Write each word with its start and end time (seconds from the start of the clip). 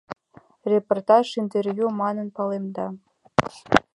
«Репортаж», 0.71 1.25
«интервью» 1.43 1.85
манын 2.01 2.27
палемда. 2.35 2.87